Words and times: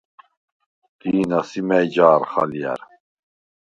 დი̄ნა, 0.99 1.39
სი 1.47 1.61
მა̈ჲ 1.67 1.85
ჯა̄რხ 1.93 2.31
ალჲა̈რ? 2.41 2.81